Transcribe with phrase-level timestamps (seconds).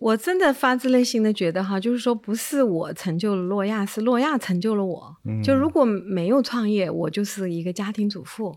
[0.00, 5.16] 我真的发自内心的觉得哈，就是说不是我成就了诺亚，是诺亚成就了我。
[5.42, 8.56] 就如果没有创业，我就是一个家庭主妇。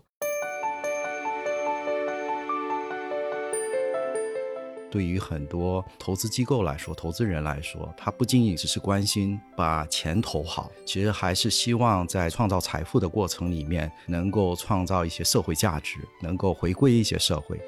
[4.88, 17.60] 对于很多投资机构来说，投资人来说，他不仅仅只是关心把钱投好，其实还是希望在创造财富的过程里面，能够创造一些社会价值，能够回归一些社会。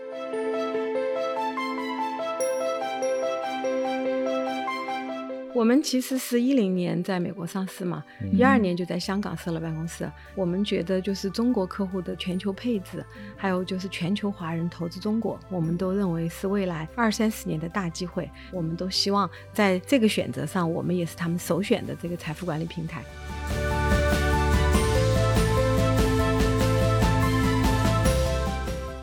[5.55, 10.11] 我们其实是一零年在美国上市嘛，一二年就在香港设了办公室。
[10.35, 13.05] 我们觉得就是中国客户的全球配置，
[13.37, 18.29] 还有就是全球华人投资中国，我们都认为是未来二三十年的大机会。
[18.51, 23.05] 我们都希望在这个选择上，我们也是他们首选的这个财富管理平台。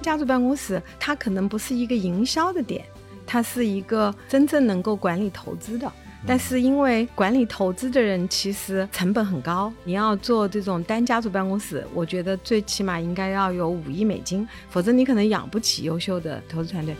[0.01, 2.83] 家族办公室它可能不是一个营销的点，
[3.25, 5.89] 它是一个真正能够管理投资的。
[6.23, 16.95] 但是因为管理投资的人其实成本很高，你要做这种单家族办公室，我觉得最起码应该要有五亿美金，否则你可能养不起优秀的投资团队。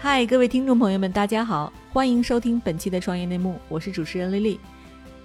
[0.00, 4.60] 嗨，各位听众朋友们，大家好，欢迎收听本期的创业内幕，我是主持人丽丽。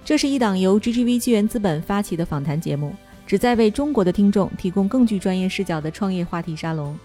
[0.04, 2.92] 这是一档由 GGV 纪元资本发起的访谈节目，
[3.24, 6.98] 旨在为中国的听众提供更具专业视角的创业话题沙龙。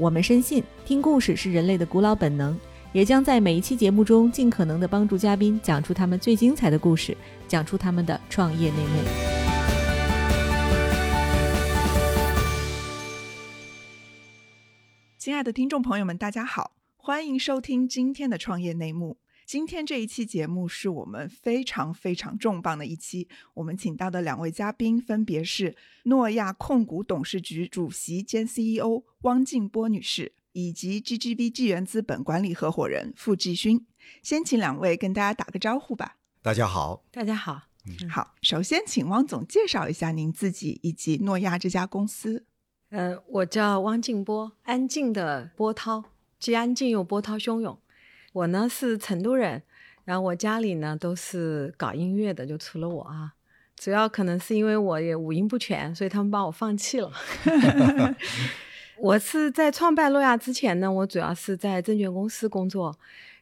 [0.00, 2.58] 我们深信，听故事是人类的古老本能，
[2.90, 7.14] 也将在每一期节目中尽可能的帮助嘉宾讲出他们最精彩的故事，
[7.46, 9.02] 讲出他们的创业内幕。
[15.18, 19.18] 亲爱的听众朋友们，大家好，欢迎收听今天的创业内幕。
[19.52, 33.84] 今天这一期节目是我们非常非常重磅的一期，我们请到的两位嘉宾分别是诺亚控股董事局主席兼 CEO 汪静波女士，以及 GGV 纪元资本管理合伙人付继勋。
[34.22, 36.18] 先请两位跟大家打个招呼吧。
[36.40, 37.62] 大家好，大家好，
[38.08, 38.36] 好。
[38.42, 42.46] 首先，请汪总介绍一下您自己以及诺亚这家公司。
[42.90, 46.04] 呃，我叫汪静波，安静的波涛，
[46.38, 47.79] 既安静又波涛汹涌。
[48.32, 49.62] 我呢是成都人，
[50.04, 53.32] 然后我家里呢都是搞音乐的，就除了我啊，
[53.76, 57.12] 主要可能是因为我也五音不全，所以他们把我放弃了。
[58.98, 62.96] 我是在创办诺亚之前呢，我主要是在证券公司工作，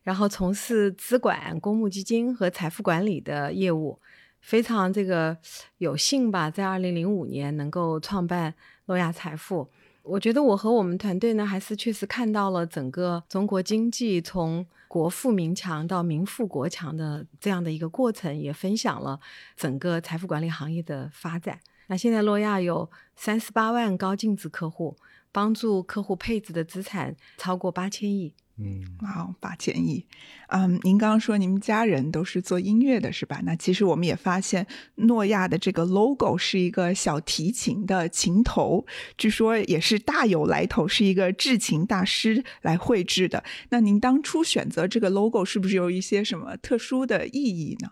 [0.05, 3.99] 然后从事资管、公募基金和财富管理的业务，
[4.41, 5.37] 非常这个
[5.79, 8.55] 有幸吧，在二零零五年能够创办
[8.87, 9.69] 诺亚财富。
[10.03, 19.21] 我觉得我和我们团队呢，还是确实看到了整个中国经济从国富民强到民富国强的这样的一个过程，也分享了
[19.55, 21.61] 整个财富管理行业的发展。
[21.89, 24.97] 那现在诺亚有三十八万高净值客户，
[25.31, 28.35] 帮助客户配置的资产超过八千亿。
[28.61, 30.05] 嗯，好，八千亿。
[30.49, 33.41] 嗯，您刚刚说您们家人都是做音乐的，是吧？
[33.45, 38.85] 那其实我们也发现，诺亚的这个 logo 是一个小提琴的琴头，
[39.17, 43.45] 据说也是大有来头，是一个制琴大师来绘制的。
[43.71, 47.91] 那您当初选择这个 logo 是不是有一些什么特殊的意义呢？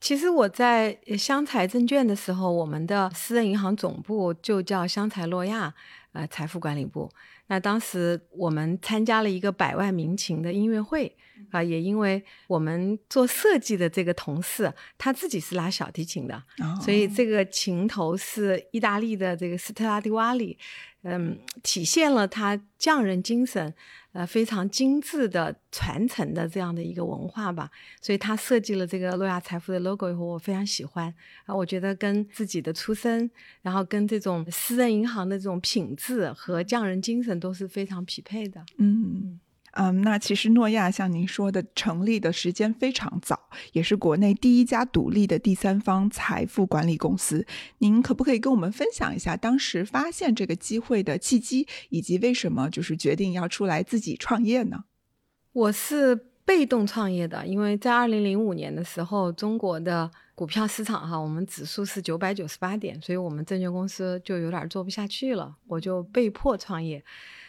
[0.00, 5.72] 其实我在湘财证券的时候，我们的私人银行总部就叫湘财诺亚，
[6.12, 7.10] 呃，财富管理部。
[7.46, 11.14] 那当时我们参加了一个百万民情的音乐会
[11.50, 16.42] 啊，也因为我们做设计的这个同事他自己是拉小提琴的，
[16.80, 20.58] 所以这个琴头是意大利的这个斯特拉迪瓦里，
[21.02, 23.74] 嗯，体现了他匠人精神。
[24.14, 27.68] 呃，非常精致的传承的这样的一个文化吧，
[28.00, 31.12] 所以他设计了这个诺亚财富的 logo 以后，我非常喜欢
[31.46, 33.28] 啊，我觉得跟自己的出身，
[33.62, 39.40] 然后跟这种私人银行的这种品质和匠人精神都是非常匹配的，嗯。
[39.76, 47.44] 嗯，那其实诺亚像您说的，成立的时间非常早，也是国内第一家独立的第三方财富管理公司。
[47.78, 54.84] 您可不可以跟我们分享一下当时发现这个机会的契机，以及为什么就是决定要出来自己创业呢？
[55.52, 67.04] 我是被动创业的，因为在二零零五年的时候，中国的股票市场哈，我们指数是九百九十八点，所以我们证券公司就有点做不下去了，我就被迫创业。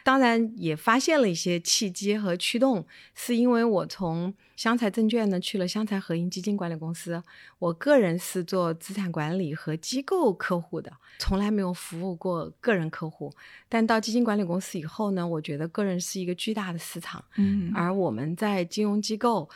[0.05, 2.85] 当然也发现了一些契机和驱动，
[3.15, 7.23] 是因为我从湘财证券呢去了湘财合盈基金管理公司。
[7.57, 13.33] 我个人是做资产管理和机构客户的，从来没有服务过个人客户。
[13.67, 19.49] 但到基金管理公司以后呢，我觉得个人是一个巨大的市场，嗯，而我们在金融机构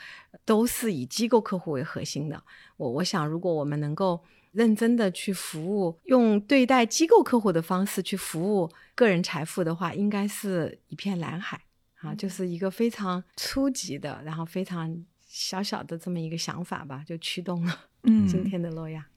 [0.45, 2.41] 都是以机构客户为核心的。
[2.75, 4.19] 我我想，如果我们能够
[4.51, 11.61] 认真的去服务，用对待机构客户的方式去服务个人财富的话，应该是一片蓝海。
[12.01, 17.77] 啊，就是一个非常初级的，然后非常小小的这么一个想法吧，就驱动了
[18.25, 19.05] 今天的诺亚。
[19.05, 19.08] 嗯，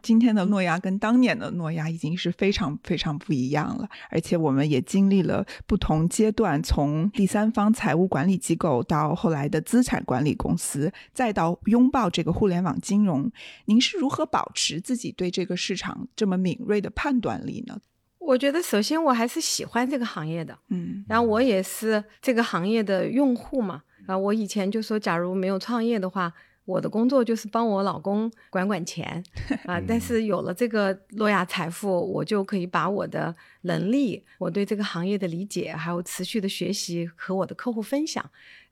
[0.00, 13.30] 今天的诺亚跟当年的诺亚已经是非常非常不一样了，而且我们也经历了不同阶段，从第三方财务管理机构到后来的资产管理公司，再到拥抱这个互联网金融。
[13.66, 17.78] 您是如何保持自己对这个市场这么敏锐的判断力呢？
[18.20, 23.82] 我觉得首先我还是喜欢这个行业的，嗯，然后我也是这个行业的用户嘛。
[24.06, 26.32] 啊，我以前就说，假如没有创业的话。
[26.68, 29.24] 我的工作就是帮我老公管管钱
[29.64, 38.22] 啊，但是有了这个诺亚财富，我就可以把我的能力、我对这个行业的理解，还有持续的学习和我的客户分享，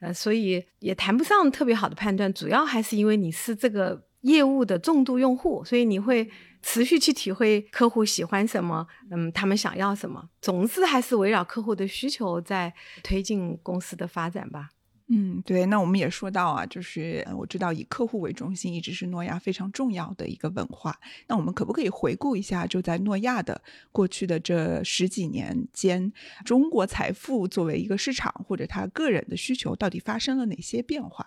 [0.00, 6.28] 呃，所以也谈不上特别好的判断，主要还是因为你是这个业务的重度用户，所以你会
[6.60, 14.69] 持续去体会客户喜欢什么，嗯，他们想要什么，总之还是围绕客户的需求在推进公司的发展吧。
[15.08, 20.99] 嗯，对，那我们也说到啊，就是我知道以客户为中心一直是诺亚非常重要的一个文化。
[21.29, 23.62] 那我们可不可以回顾一下，就在诺亚的
[23.93, 26.12] 过去的这十几年间，
[26.44, 31.25] 中国财富作为一个市场或者他个人的需求，到底发生了哪些变化？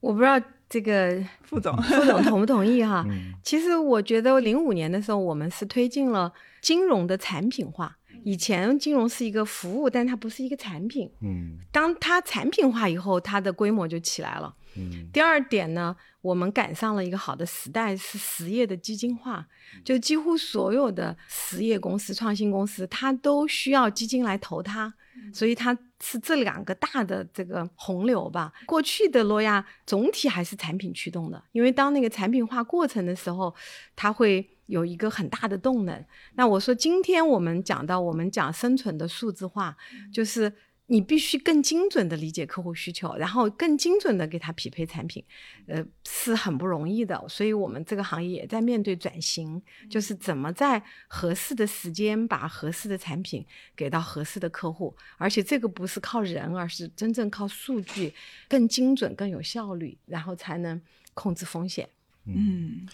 [0.00, 3.06] 我不知道这个 副总副总同不同意哈？
[3.44, 7.96] 其实我觉得零五年的时候，我们是推进了金融的产品化。
[8.24, 11.10] 以前金融是一个服务，但它不是一个产品。
[11.20, 14.54] 嗯，当它产品化以后，它的规模就起来了。
[14.76, 19.46] 嗯，第二点呢，我们赶上了一个好的时代，是实业的基金化，
[19.84, 24.92] 就几乎所有的实业公司、创新公司，它都需要基金来投它，
[25.32, 28.52] 所以它是这两个大的这个洪流吧。
[28.66, 33.52] 过去的诺亚总体还是产品驱动的，因为当那个产品化过程的时候，
[33.96, 34.48] 它会。
[34.70, 36.04] 有一个很大的动能。
[36.34, 39.76] 那我说，今天我们讲到，我们讲生存的数字化，
[40.12, 40.52] 就是
[40.86, 45.24] 你必须更精准的理解客户需求，然后更精准的给他匹配产品，
[45.66, 47.22] 呃，是很不容易的。
[47.28, 53.44] 所以我们这个行业也在面对转型，就是怎么在合适的时间把合适的产品
[53.76, 58.12] 给到合适的客户，而且这个不是靠人，而是真正靠数据，
[58.48, 60.80] 更精准、更有效率，然后才能
[61.14, 61.88] 控制风险。
[62.24, 62.88] 嗯。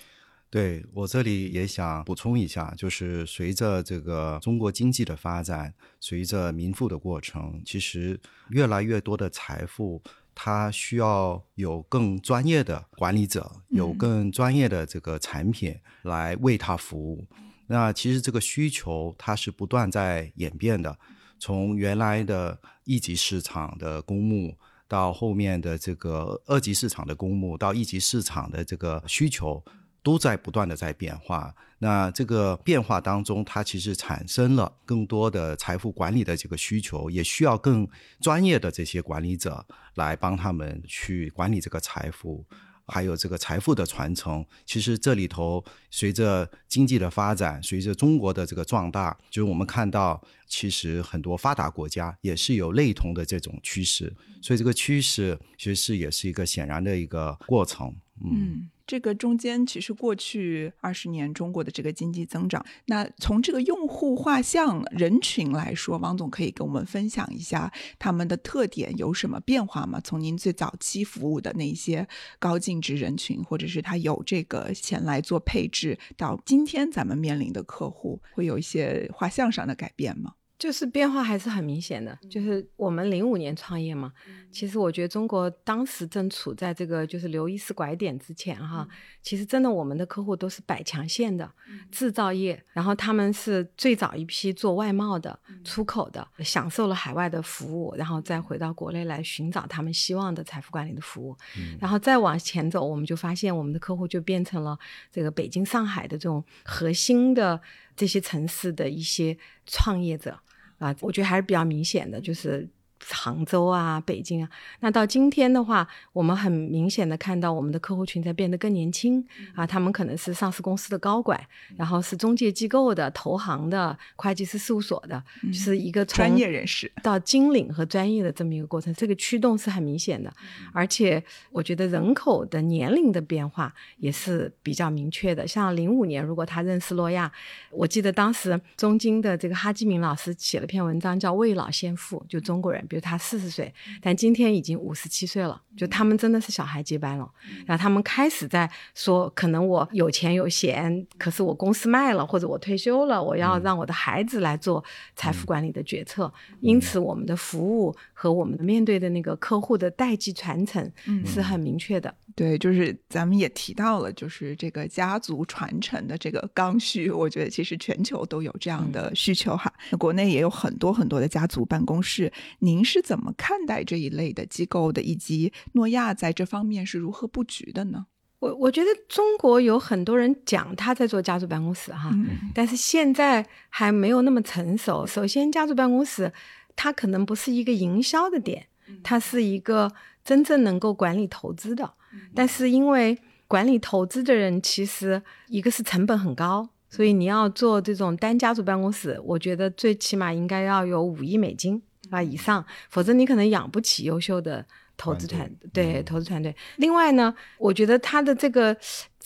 [0.49, 8.19] 对我这里也想补充一下，就是随着这个中国经济的发展，随着民富的过程，其实
[8.51, 10.01] 越来越多的财富，
[10.35, 17.27] 它需要有更专业的管理者，有更专业的这个产品来为它服务。
[17.67, 20.97] 那其实这个需求它是不断在演变的，
[21.41, 24.57] 从原来的一级市场的公募，
[24.87, 29.63] 到后面的这个二级市场的公募，到一级市场的这个需求。
[30.07, 37.89] 都在不断的在变化，那这个变化当中，它其实产生了更多的财富管理的这个需求，也需要更
[38.21, 39.67] 专业的这些管理者
[39.97, 42.45] 来帮他们去管理这个财富，
[42.87, 44.47] 还有这个财富的传承。
[44.65, 57.93] 其实这里头随着经济的发展，随着中国的这个壮大，就是我们看到，其实很多发达国家也是有类同的这种趋势，所以这个趋势其实也是一个显然的一个过程。
[58.25, 58.71] 嗯。
[58.87, 70.01] 这个中间其实过去二十年中国的这个经济增长，那从这个用户画像人群来说，王总可以跟我们分享一下他们的特点有什么变化吗？
[70.01, 72.07] 从您最早期服务的那些
[72.39, 80.35] 高净值人群，或者是他有这个钱来做配置，到今天咱们面临的客户，会有一些画像上的改变吗？
[80.59, 84.13] 就是变化还是很明显的，就是我们零五年创业嘛，
[84.51, 88.89] 其实我觉得中国当时正处在这个就是刘易斯拐点之前哈，
[89.21, 91.51] 其实真的我们的客户都是百强线的
[91.91, 101.37] 制造业，然后他们是最早一批做外贸的、出口的，享受了海外的服务，然后再回到国内来寻找他们希望的财富管理的服务，
[101.79, 104.79] 然后再往前走，我们就发现我们的客户就变成了
[105.13, 107.61] 这个北京、上海的这种核心的
[107.97, 109.37] 这些城市的一些
[109.67, 110.39] 创业者。
[110.79, 112.69] 啊，我觉得还是比较明显的，就是。
[113.05, 114.51] 杭州啊，北京啊，
[114.81, 119.25] 那到今天的话，我们很明显的看到我们的客户群在变得更年轻
[119.55, 121.41] 啊，他们可能是上市公司的高管，
[121.77, 130.33] 然后是中介机构的、投行的、会计师事务所的，就是一个专业人士到精领和专业的这么一个过程，这个驱动是很明显的，
[130.73, 131.23] 而且
[131.53, 135.47] 我觉得人口的年龄的变化也是比较明确的。
[135.47, 137.31] 像零五年，如果他认识诺亚，
[137.71, 142.85] 我记得当时中金的这个哈基明老师写了篇文章叫《未老先富》，就中国人。
[142.89, 147.31] 比如他四十岁，但今天已经五十七岁了，就他们真的是小孩接班了。
[147.67, 154.83] 然后他们开始在说，可能我有钱有闲，可是我公司卖了或者我退休了，我要让我的孩子来做
[155.15, 156.33] 财富管理的决策。
[156.61, 160.91] 因此，我们的服务和我们面对的那个客户的代际传承
[161.27, 162.13] 是很明确的。
[162.35, 169.71] 对，就是咱们也提到了，就是这个家族传承的这个刚需，我觉得其实全球都有这样的需求哈。
[169.91, 178.07] 那国内也有很多很多的家族办公室，您是怎么看待这一类的机构的，以及诺亚在这方面是如何布局的呢？
[178.39, 182.11] 我我觉得中国有很多人讲他在做家族办公室哈，
[182.55, 185.07] 但是现在还没有那么成熟。
[185.07, 186.31] 首先，家族办公室
[186.77, 188.67] 它可能不是一个营销的点，
[189.03, 189.91] 它是一个
[190.23, 191.91] 真正能够管理投资的。
[192.35, 193.19] 但是因为
[193.49, 204.65] 管理投资的人，其实一个是成本很高，所以你要做这种单家族办公室，我觉得最起码应该要有五亿美金啊以上，否则你可能养不起优秀的
[204.97, 206.55] 投资团对投资团队。
[206.77, 208.77] 另外呢，我觉得他的这个。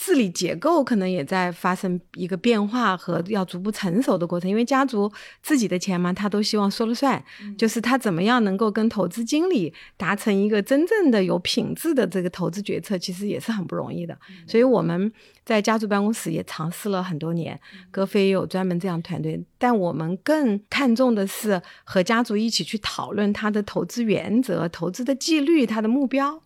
[0.02, 7.23] 治理结构可能也在发生一个变化和要逐步成熟的过程，因为家族自己的钱嘛，他都希望说了算，
[7.59, 14.19] 就是他怎么样能够跟投资经理达成一个真正的有品质的这个投资决策，其实也是很不容易的。
[14.47, 15.12] 所以我们
[15.50, 17.59] 在家族办公室也尝试了很多年，
[17.90, 26.40] 格飞也有专门这样团队，但我们更看重的是和家族一起去讨论他的投资原则、投资的纪律、他的目标。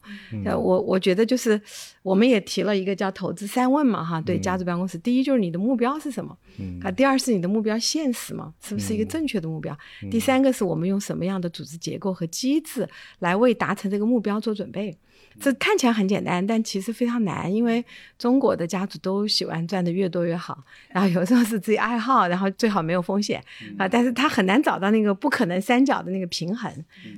[0.47, 1.61] 呃，我我觉得就是
[2.03, 3.47] 我们也提了一个叫投资。
[3.47, 6.35] 三问嘛，哈，对家族办公室，第一就是你的目标是什么？
[6.83, 8.55] 啊，第二是你的目标现实吗？
[8.63, 9.77] 是不是一个正确的目标？
[10.11, 14.97] 第三个是我们用什么样的组织结构和机制来为达成这个目标做准备？
[15.41, 17.85] 这看起来很简单，但其实非常难，因为
[18.19, 23.43] 中国的家族都喜欢赚的越多越好，然后有时候是自己爱好，然后最好没有风险
[23.79, 26.73] 啊，但是他很难找到那个不可能三角的那个平衡，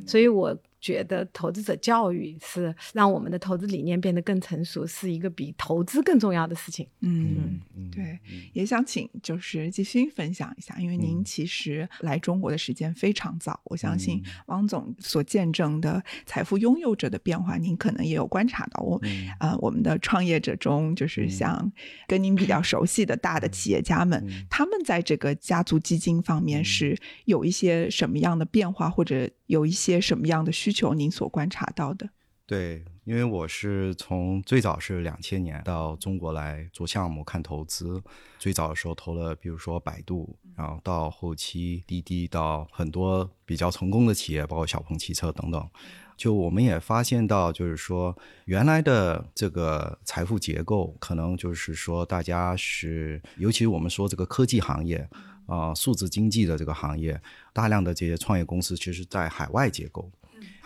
[0.06, 0.56] 所以我。
[0.86, 6.86] 觉得投资者教育是让我们的投资理念变得更成熟，是一个比投资更重要的事情。
[7.00, 8.16] 嗯，对，
[8.52, 18.80] 也想请就是季勋分享一下，因为您其实来中国的时间非常早，我相信汪总所见证的财富拥有者的变化，您可能也有观察到。
[18.80, 19.00] 我
[19.40, 21.72] 啊，我们的创业者中，就是像
[22.06, 30.75] 跟您比较熟悉的大的企业家们，他们在这个家族基金方面是有一些什么样的变化，或者有一些什么样的需？
[30.76, 32.10] 求您所观察到的，
[32.44, 38.02] 对，因为我是从最早是两千年到中国来做项目看投资，
[38.38, 45.68] 最早的时候投了，比如说百度，然后到后期滴滴，到很多比较成功的企业，包括小鹏汽车等等，
[46.16, 55.08] 就我们也发现到，就是说原来的这个财富结构，可能就是说大家是，尤其我们说这个科技行业
[55.46, 57.20] 啊，数字经济的这个行业，
[57.52, 60.08] 大量的这些创业公司，其实在海外结构。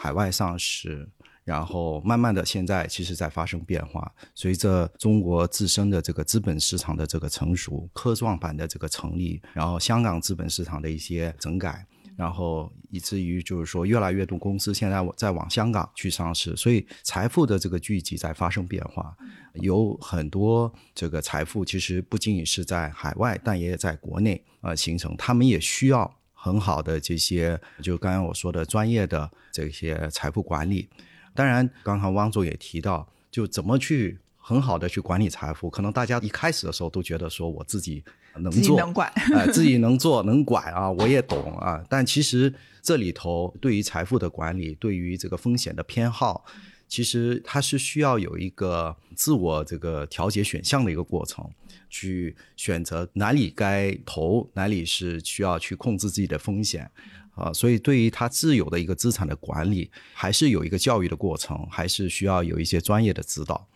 [0.03, 1.07] 海外上市，
[1.45, 4.11] 然后慢慢的，现在其实在发生变化。
[4.35, 11.85] 随着中国自身的这个资本市场的这个成熟，科创板的这个成立，然后香港资本市场的一些整改，
[12.17, 19.15] 然后以至于就是说，越来越多公司现在在往香港去上市，所以财富的这个聚集在发生变化。
[19.53, 26.11] 有很多这个财富其实不仅仅是在海外，但也在国内呃形成，他们也需要。
[26.43, 30.89] 很好的这些，就刚刚我说的专业的这些财富管理。
[31.35, 35.69] 当然，刚才汪总也提到，就怎么去很好的去管理财富。
[35.69, 38.03] 可能大家一开始的时候都觉得说我自己
[38.37, 41.85] 能做，能管，哎，自己能做能管啊，我也懂啊。
[41.91, 46.47] 但其实这里头对于财富的管理，对于这个风险的偏好。
[46.91, 51.49] 其实它是需要有一个自我这个调节选项的一个过程，
[51.89, 56.91] 去选择哪里该投，哪里是需要去控制自己的风险，
[57.37, 63.69] 啊，所以对于他自有的一个资产的管理，还是有一个教育的过程，还是需要有一些专业的指导。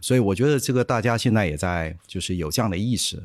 [0.00, 3.20] 所以我觉得这个大家现在也在就是有这样的意识。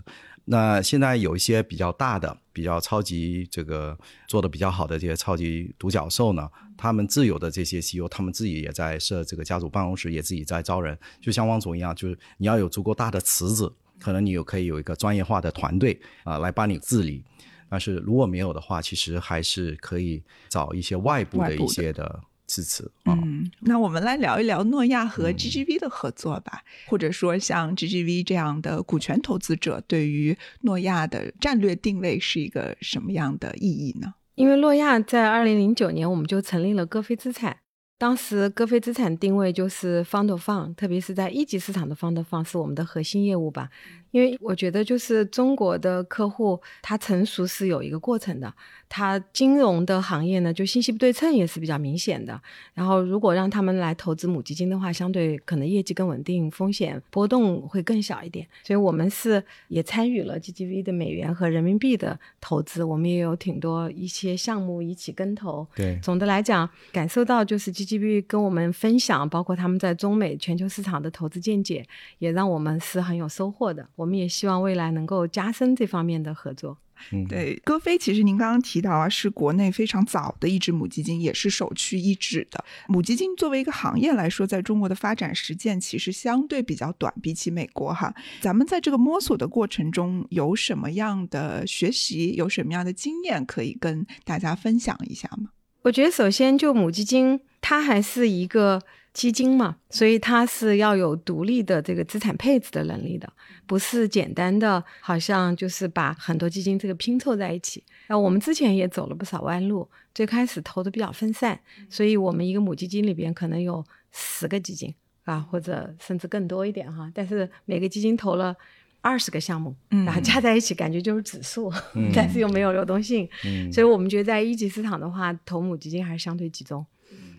[0.51, 3.95] 那现在有一些比较大的、比较超级这个
[4.27, 10.97] 做的比较好的这些超级独角兽呢，他们自有的这些 CEO，他们自己也在设这个家族办公室，也自己在招人。
[11.21, 17.23] 就像汪总一样，就是你要有足够大的池子，可能你有可以有一个专业化的团队啊来帮你治理。
[17.69, 22.19] 但是如果没有的话，其实还是可以找一些外部的一些的。
[22.49, 22.83] 支持。
[23.05, 34.15] 嗯，那我们来聊一聊诺亚和 GGV 的合作吧，或者说像 GGV 这样的股权投资者对于诺亚的战略定位是一个什么样的意义呢？
[34.33, 37.57] 因为诺亚在二零零九年我们就成立了歌飞资产，
[37.97, 43.69] 当时歌飞资产定位就是 Fund Fund，特别是在一级市场的 Fund Fund 是我们的核心业务吧。
[44.11, 48.53] 因为我觉得就是中国的客户，他成熟是有一个过程的。
[48.91, 52.41] 他金融的行业呢，就信息不对称也是比较明显的。
[52.73, 58.47] 然后如果让他们来投资母基金的话，相对可能业绩更稳定，风险波动会更小一点。
[58.63, 65.67] 所以我们是也参与了 GGV 的美元和人民币的投资，我们也有挺多一些项目一起跟投。
[65.75, 71.85] 对，总的来讲，感受到就是 GGV 跟我们分享，包括他们在中美全球市场的投资见解，
[72.17, 73.87] 也让我们是很有收获的。
[73.99, 76.77] 我们也希望未来能够加深这方面的合作。
[77.11, 82.63] 嗯，对，歌飞，其实您刚刚提到啊，是国内非常早的一支母基金，也是首屈一指的。
[82.87, 88.13] 母基金作为一个行业来说，在中国的发展实践其实相对比较短，比起美国哈。
[88.39, 95.49] 咱们在这个摸索的过程中，有什么样的学习，有什么样的经验可以跟大家分享一下吗？
[95.83, 98.81] 我觉得首先就母基金，它还是一个。
[99.11, 103.31] 基金嘛，所以它是要有独立的这个资产配置的能力的，
[103.65, 107.83] 不是简单的，好像就是把很多基金这个拼凑在一起。
[108.07, 117.11] 那我们之前也走了不少弯路，最开始投的比较分散，所以我们一个母基金里边可能有十个基金啊，或者甚至更多一点哈。
[117.13, 118.55] 但是每个基金投了
[119.01, 121.71] 二十个项目，然后加在一起感觉就是指数，
[122.13, 123.27] 但是又没有流动性，
[123.73, 126.85] 所以我们觉得在一级市场的话，投母基金还是相对集中。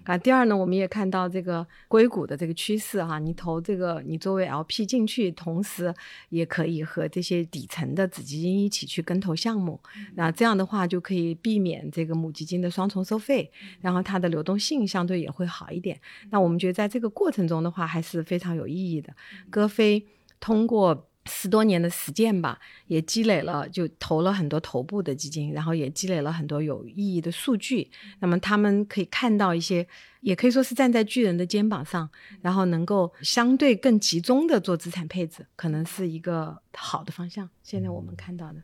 [0.05, 5.95] 啊，第二呢，我们也看到这个硅谷的这个趋势哈，你投这个，你作为 LP 进去，同时
[6.31, 9.79] 也可以和这些底层的子基金一起去跟投项目，
[10.15, 13.49] 那这样的话就可以避免这个母基金的双重收费，
[13.81, 16.01] 然后它的流动性相对也会好一点。
[16.31, 19.15] 那我们觉得在这个过程中的话，还是非常有意义的。
[19.51, 20.05] 歌飞
[20.41, 21.07] 通过。
[21.27, 27.91] 十多年的实践吧，也积累了，就投了很多头部的基金，然后也积累了很多有意义的数据。
[28.21, 29.87] 那么他们可以看到一些，
[30.21, 32.09] 也可以说是站在巨人的肩膀上，
[32.41, 37.49] 然后能够相对更集中的做资产配置，可能是一个好的方向。
[37.63, 38.63] 现在我们看到的。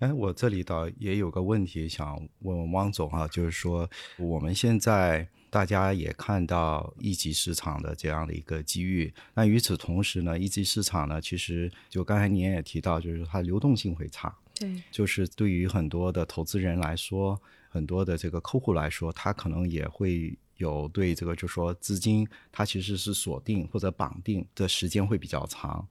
[0.00, 5.28] 哎，我这里倒也有个问题想问问汪总哈，就是说我们现在。
[5.50, 25.86] 大家也看到一级市场的这样的一个机遇，那与此同时呢，一级市场呢，其实就刚才您也提到，就是它流动性会差，对，就是对于很多的投资人来说，很多的这个客户来说，他可能也会有对这个，就说资金它其实是锁定或者绑定的时间会比较长。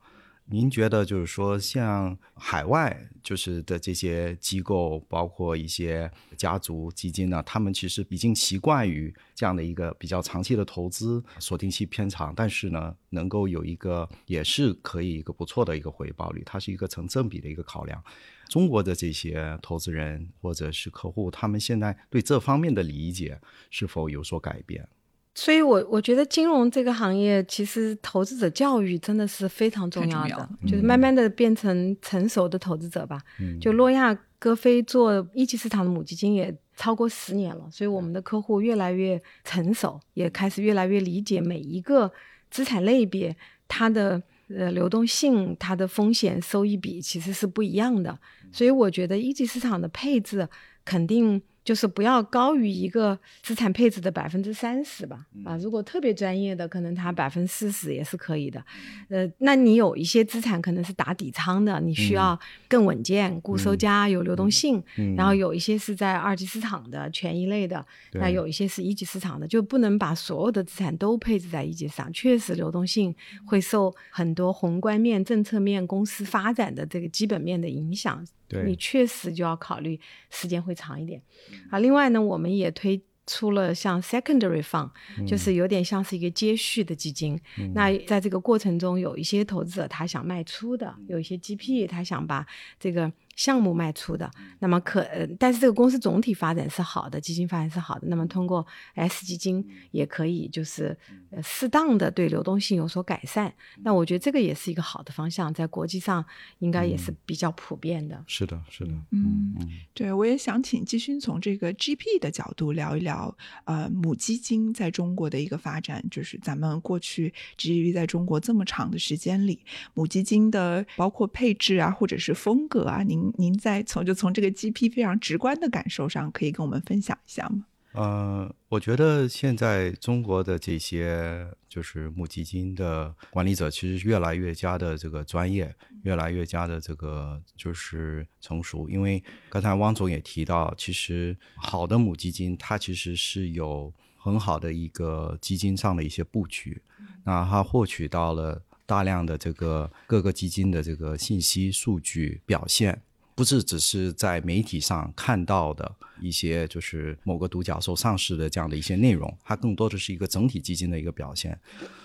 [0.51, 18.03] 您觉得就是说，像海外就是的这些机构，包括一些家族基金呢，他们其实已经习惯于这样的一个比较长期的投资，锁定期偏长，但是呢，能够有一个也是可以一个不错的一个回报率，它是一个成正比的一个考量。
[18.47, 24.89] 中国的这些投资人或者是客户，他们现在对这方面的理解是否有所改变？
[25.35, 33.21] 所以，我我觉得金融这个行业，其实投资者教育真的是非常重要的，就是慢慢的变成成熟的投资者吧。
[33.61, 42.11] 就诺亚歌飞做一级市场的母基金也超过十年了，所以我们的客户越来越成熟，也开始越来越理解每一个
[42.51, 43.33] 资产类别
[43.67, 48.19] 它的呃流动性、它的风险收益比其实是不一样的。
[48.51, 50.49] 所以，我觉得一级市场的配置
[50.83, 51.41] 肯定。
[51.63, 58.63] 就是不要高于一个资产配置的百分之三十吧，啊，如果特别专业的，可能它百分之四十也是可以的。
[59.09, 64.83] 呃，那你有一些资产可能是打底仓的，你需要更稳健、固收加、有流动性。
[65.15, 72.11] 然后有一些是在二级市场的权益类的，那有一些是一级市场的，就不能把所有的资产都配置在一级市场。
[72.11, 78.25] 确实，流动性会受很多宏观面、政策面、公司发展的这个基本面的影响。
[78.65, 81.21] 你确实就要考虑时间会长一点，
[81.69, 84.89] 啊，另外呢，我们也推出了像 secondary fund，
[85.27, 87.39] 就是有点像是一个接续的基金。
[87.73, 92.45] 那在这个过程中，有一些投资者他想卖出的，有一些 GP 他想把
[92.79, 93.11] 这个。
[93.39, 95.01] 项目卖出的，那么可，
[95.39, 98.05] 但是这个公司总体发展是好的，基金发展是好的。
[98.07, 100.97] 那么通过 S 基金也可以，就是
[101.41, 103.53] 适当的对流动性有所改善。
[103.81, 106.25] 那我觉得这个也是一个好的方向，在国际上
[106.57, 108.21] 应该也是比较普遍的。
[108.27, 109.55] 是的，是的，嗯，
[109.93, 123.01] 对，我也想请季勋从这个 GP 的角度聊一聊，呃，母基金在中国的一个发展，就是咱们过去基于在中国这么长的时间里，母基金的包括配置啊，或者是风格啊，
[123.37, 123.49] 您。
[123.49, 127.65] 您在从就从这个 GP 非常直观的感受上，可以跟我们分享一下吗？
[127.93, 138.87] 呃，我觉得现在中国的这些就是母基金的管理者，其实越来越加的这个专业，越来越加的这个就是成熟。
[138.87, 146.79] 因为刚才汪总也提到，其实好的母基金，它其实是有很好的一个基金上的一些布局，
[147.23, 148.61] 那它获取到了。
[148.89, 153.03] 大量的这个各个基金的这个信息数据表现，
[153.39, 161.57] 不是只是在媒体上看到的一些就是某个独角兽上市的这样的一些内容，它更多的是一个整体基金的一个表现。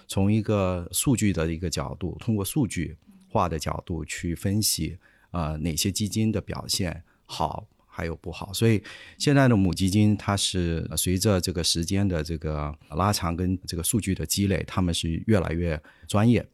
[0.06, 2.96] 从一个数据的一个角度，通过数据
[3.28, 4.96] 化的角度去分析，
[5.32, 7.66] 呃，哪些基金的表现好。
[7.88, 8.80] 还有不好，所以
[9.18, 16.44] 现在的母基金它是随着这个时间的这个拉长跟这个数据的积累，他们是越来越专业，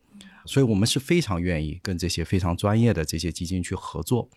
[0.47, 4.29] 所以我们是非常愿意跟这些非常专业的这些基金去合作。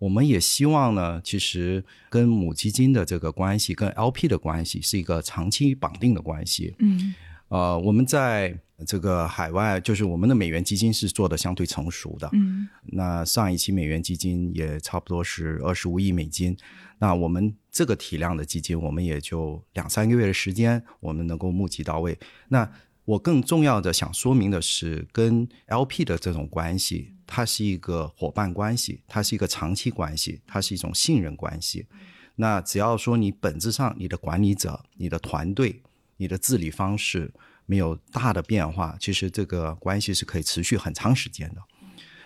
[0.00, 6.74] 我们也希望呢，其实跟母基金的这个关系，跟 LP 的关系是一个长期绑定的关系。
[6.78, 7.14] 嗯。
[7.48, 12.26] 呃，我们在这个海外，就是我们的美元基金是做的相对成熟的。
[12.32, 16.56] 嗯，那上一期美元基金也差不多是二十五亿美金。
[16.98, 22.18] 那我们这个体量的基金，我们也就两三个月的时间，我们能够募集到位。
[22.48, 22.66] 那
[23.04, 31.86] 我更重要的想说明的是，跟 LP 的这种关系，它是一个伙伴关系，它是一个长期关系，它是一种信任关系。
[32.36, 35.82] 那只要说你本质上你的管理者、你的团队。
[36.18, 37.32] 你的治理方式
[37.66, 41.60] 没有大的变化，其实这个关系是可以持续很长时间的。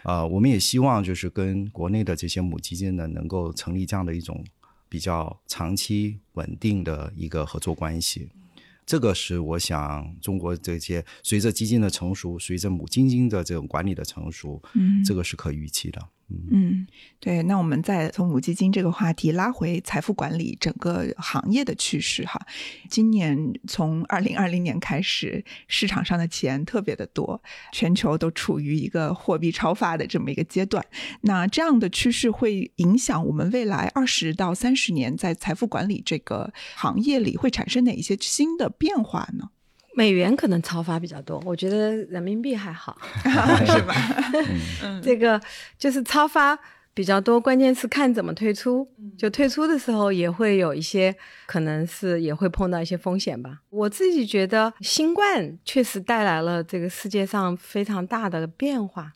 [0.02, 4.44] 呃，我们也希望就是跟国内的这些母基金呢，能够成立这样的一种
[4.86, 8.28] 比较长期稳定的一个合作关系。
[8.86, 16.00] 这个是我想中国这些随着基金的成熟，随着母基金的这种管理的成熟，嗯，这个是可预期的。
[16.28, 16.84] 嗯，
[17.20, 22.40] 对，那我们再从母基金这个话题拉回财富管理整个行业的趋势哈。
[22.90, 27.40] 今年从二零二零年开始，市场上的钱特别的多，
[27.72, 30.84] 全球都处于一个货币超发的这么一个阶段。
[31.20, 39.50] 那这样的趋势会影响我们未来二十到三十年在财富管理这个行业里会产生哪一些新的变化呢？
[39.96, 42.98] 美元可能超发比较多，我觉得人民币还好，
[43.64, 43.94] 是吧？
[44.84, 45.40] 嗯，这个
[45.78, 46.58] 就是超发
[46.92, 48.86] 比较多，关键是看怎么退出。
[49.16, 53.60] 就退出的时候也会有一些，可能是也会碰到一些风险吧。
[53.70, 59.10] 我自己觉得新冠确实带来了这个世界上非常大的变化。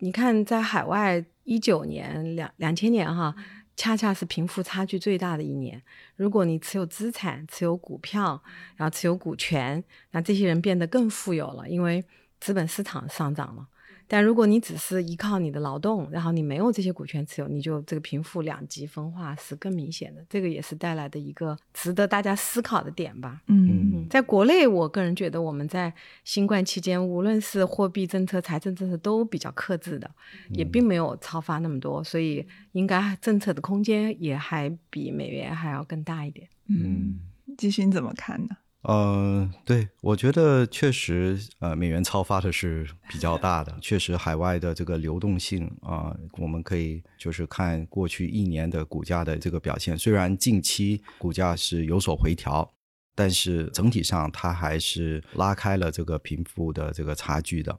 [0.00, 3.34] 你看，在海外一九年两两千年哈。
[3.80, 5.80] 恰恰是贫富差距最大的一年。
[6.14, 8.42] 如果你持有资产、持有股票，
[8.76, 12.04] 然后持有股权，那这些人变得更富有了，因为
[12.40, 13.66] 资本市场上涨了。
[14.12, 20.26] 但如果你只是依靠你的劳动，然后你没有这些股权持有，你就这个贫富两极分化是更明显的。
[20.28, 23.40] 这个也是带来的一个值得大家思考的点吧。
[23.46, 25.94] 嗯，在国内，我个人觉得我们在
[26.24, 30.10] 新冠期间，无论是货币政策、财政政策都比较克制的，
[30.48, 36.48] 也并没有超发那么多，所以应该政策的空间也还比美元还要更大一点。
[36.66, 37.20] 嗯，
[37.56, 38.56] 继续你怎么看呢？
[38.82, 43.76] 呃，对，我觉得确实，呃，美元超发的是比较大的。
[43.82, 49.98] 确实，海外的这个流动性啊，我们可以就是看过去一年的股价的这个表现。
[49.98, 52.72] 虽然近期股价是有所回调，
[53.14, 57.78] 但是整体上它还是拉开了这个贫富的这个差距的。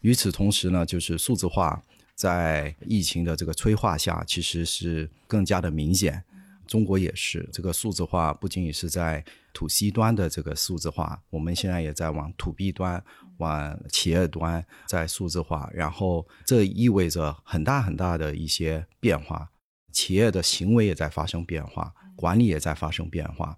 [0.00, 1.82] 与此同时呢，就是数字化
[2.14, 6.24] 在疫情的这个催化下，其实是更加的明显。
[6.66, 13.02] 中国也是这个数字化，不仅仅是在 to C 端的这个数字化，我们现在也在往 to B 端、
[13.38, 19.50] 往企业端在数字化，然后这意味着很大很大的一些变化，
[19.92, 23.56] 企业的行为也在发生变化，管理也在发生变化，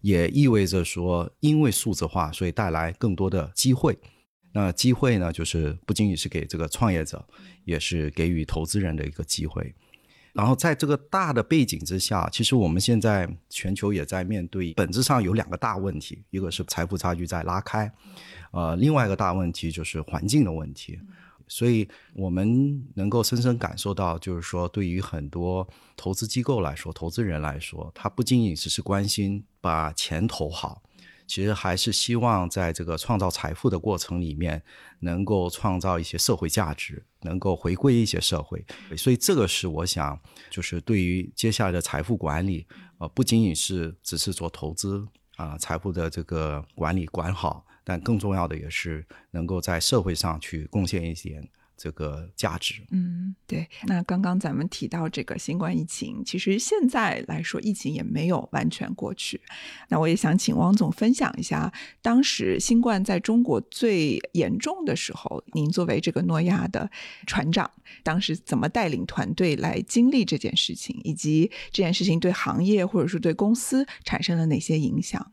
[0.00, 3.98] 也意味着说，因为数字化，所以带来更多的机会。
[4.52, 7.24] 那机会呢，就是不仅仅是给这个创业者，
[7.64, 9.72] 也是给予投资人的一个机会。
[10.32, 17.92] 然后在这个大的背景之下，其实我们现在全球也在面对，本质上有两个大问题，一个是财富差距在拉开，
[18.52, 20.98] 呃，另外一个大问题就是环境的问题。
[21.48, 30.80] 所以我们能够深深感受到，就是说，对于很多投资机构来说，投资人来说，他不仅仅只是关心把钱投好。
[31.30, 34.60] 其实还是希望在这个创造财富的过程里面，
[34.98, 38.66] 能够创造一些社会价值，能够回归一些社会。
[38.96, 42.66] 所以这个是我想，就是对于接下来的财富管理，
[42.98, 51.48] 呃，不仅仅是只是做投资啊，财富的这个管理管好，但更重要的也是能够在社会上去贡献一点。
[51.82, 53.66] 这个价值，嗯，对。
[53.86, 59.40] 那刚刚咱们提到这个新冠疫情，其实现在来说，疫情也没有完全过去。
[59.88, 66.90] 那我也想请汪总分享一下，当时新冠在中国最严重的时候，您作为这个诺亚的
[67.26, 67.70] 船长，
[68.02, 75.32] 当时怎么带领团队来经历这件事情，以及这件事情对行业或者是对公司产生了哪些影响？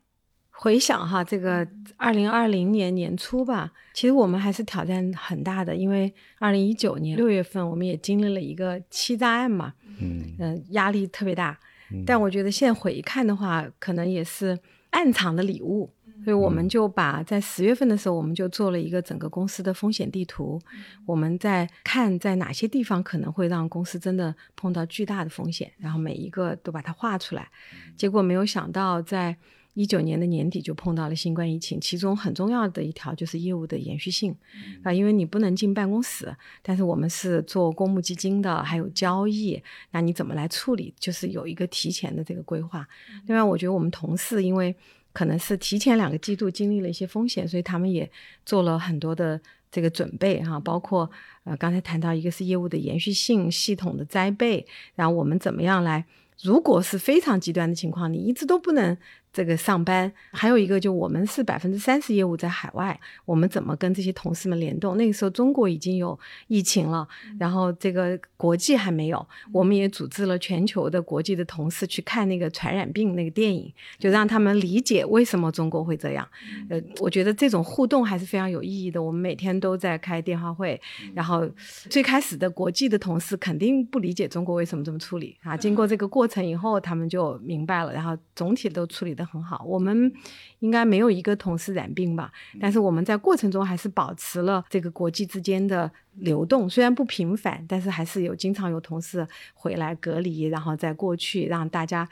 [0.59, 1.65] 回想哈，这个
[1.97, 10.35] 二零二零年年初吧，其实我们还是挑战很大的，因为二零一九年六月份我们也经历了一个欺诈案嘛，嗯。
[10.39, 11.57] 嗯、压力特别大。
[11.91, 12.03] 嗯。
[12.07, 14.57] 但我觉得现在回看的话，可能也是
[14.89, 15.93] 暗藏的礼物，
[16.23, 20.59] 所以我们就把在十月份的时候，我们就做了一个整个公司的风险地图，
[21.05, 27.47] 我们在看在哪些地方可能会让公司真的碰到巨大的风险，然后每一个都把它画出来。
[27.95, 29.37] 结果没有想到，在
[29.77, 34.35] 一九年的年底就碰到了新冠疫情，其中很重要的一条就是业务的延续性
[34.81, 39.61] 啊、因为你不能进办公室，但是我们是做公募基金的，还有交易，
[39.91, 40.91] 那你怎么来处理？
[40.99, 42.87] 就是有一个提前的这个规划。
[43.27, 44.75] 另外，我觉得我们同事因为
[45.13, 48.09] 可能是提前两个季度经历了一些风险，所以他们也
[48.47, 49.39] 做了很多的
[49.71, 51.07] 这个准备哈、包括
[51.43, 56.03] 呃刚才谈到一个是业务的延续性、系统的栽备，然后我们怎么样来。
[56.43, 58.95] 如果是非常极端的情况，你一直都不能
[59.31, 60.11] 这个上班。
[60.31, 64.97] 还有一个，就我们是百分之三十业务在海外，我们怎么跟这些同事们联动？
[64.97, 67.07] 那个时候中国已经有疫情了，
[67.39, 76.27] 然后这个国际还没有，我们也组织了全球的国际的同事去看那个传染病那个电影，就让他们理解为什么中国会这样。
[76.69, 79.01] 呃，我觉得这种互动还是非常有意义的。
[79.01, 80.79] 我们每天都在开电话会，
[81.13, 81.47] 然后
[81.89, 89.63] 最开始的国际的同事肯定不理解中国为什么这么处理啊，经过这个过程以后，他们就明白了，然后总体都处理得很好。
[89.65, 90.11] 我们
[90.59, 102.07] 应该没有一个同事染病吧，但是我们在过程中还是保持了这个国际之间的流动，虽然不频繁，但是还是有经常有同事回来隔离，然后再过去让大家。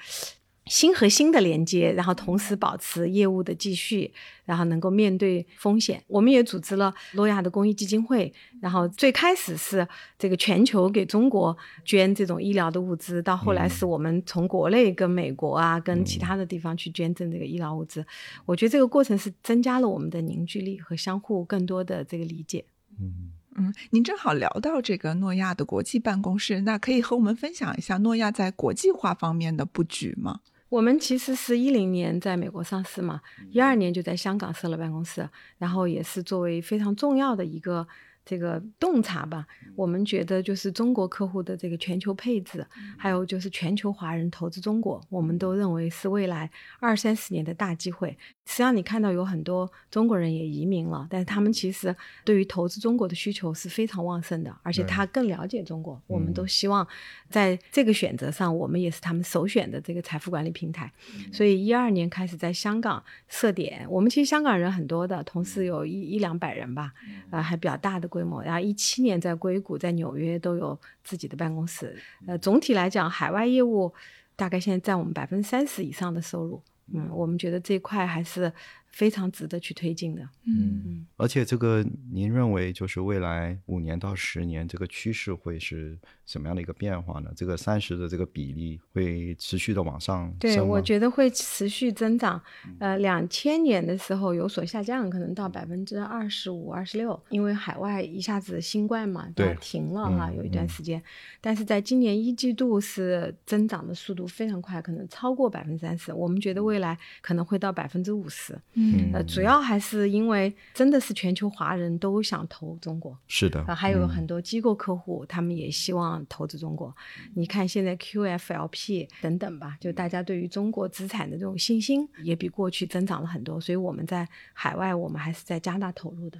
[0.65, 4.11] 心和心的连接，然后同时保持业务的继续，
[4.45, 6.03] 然后能够面对风险。
[6.07, 18.03] 我们也组织了诺亚的公益基金会，然后最开始是这个全球给中国捐这种医疗的物资，到后来是我们从国内跟美国啊，跟其他的地方去捐赠这个医疗物资。
[18.45, 22.65] 我觉得这个过程是增加了我们的凝聚力和相互更多的这个理解。
[22.99, 30.41] 嗯嗯，您正好聊到这个诺亚的国际办公室，那可以和我们分享一下诺亚在国际化方面的布局吗？
[30.75, 35.25] 我们其实是一零年在美国上市嘛，一二年就在香港设了办公室，
[35.57, 37.87] 然后也是作为非常重要的一个
[38.25, 39.47] 这个洞察吧。
[39.73, 48.17] 我们觉得就是中国客户的这个全球配置，还有就是全球华人投资中国，我们都认为是未来二三十年的大机会。
[48.47, 55.99] 实际上，你看到有很多中国人也移民了，但是他们其实对于投资中国的需求是非常旺盛的，而且他更了解中国。
[56.05, 56.87] 我们嗯都希望
[57.27, 60.91] 在这个选择上，我们也是他们首选的这个财富管理平台。
[61.33, 66.93] 所以一二年开始在香港设点，我们其实香港人很多的，同时有一一两百人吧，
[67.31, 68.43] 呃，还比较大的规模。
[68.43, 71.97] 然后一七年在硅谷、在纽约都有自己的办公室。
[72.27, 73.91] 呃，总体来讲，海外业务
[74.35, 76.61] 大概现在占我们百分之三十以上的收入。
[76.93, 78.51] 嗯，我们觉得这块还是
[78.95, 80.21] 非常值得去推进的。
[80.45, 87.29] 嗯，而且这个您认为就是未来五年到十年这个趋势会是什么样的一个变化呢？
[87.35, 92.41] 这个三十的这个比例会持续的往上对，升吗我觉得会持续增长。
[92.79, 101.03] 呃，两千年的时候有所下降，可能到百分之二十五、二十六，因为海外一下子新冠嘛，对它停了哈，嗯有一段嗯时间。
[101.41, 106.13] 但是在今年一季度是增长的速度非常快，可能超过百分之三十。
[106.13, 108.57] 我们觉得未来可能会到百分之五十。
[108.75, 113.17] 嗯呃，主要还是因为真的是全球华人都想投中国。
[113.27, 116.95] 是的，啊，还有嗯很多机构客户，他们也希望投资中国。
[117.35, 126.39] 你看现在 QFLP 等等吧，就大家对于中国资产的这种信心也比过去增长了很多，所以我们在海外我们还是在加大投入的。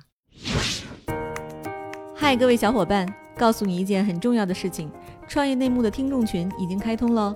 [2.15, 4.89] 嗨，各位小伙伴，告诉你一件很重要的事情：
[5.27, 7.35] 创业内幕的听众群已经开通喽。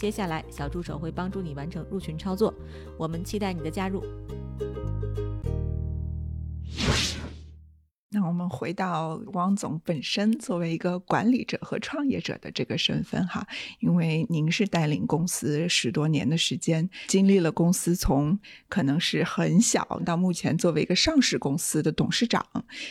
[0.00, 2.54] 接下来，小助手会帮助你完成入群操作。
[2.96, 4.02] 我们期待你的加入。
[8.08, 13.46] 那我们回到汪总本身作为一个管理者和创业者的这个身份哈，
[13.80, 18.38] 因为您是带领公司十多年的时间，经历了公司从
[18.70, 22.42] 可能是很小到目前作为一个上市公司的董事长，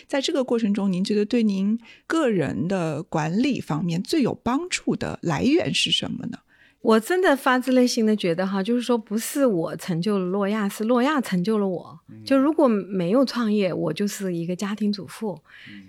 [0.08, 6.38] 在这个过程中，您觉得对您个人的管理方面最有帮助的来源是什么呢？
[6.82, 12.00] 我真的发自内心的觉得哈，就是说不是我成就了诺亚，是诺亚成就了我。
[12.24, 15.38] 就如果没有创业，我就是一个家庭主妇，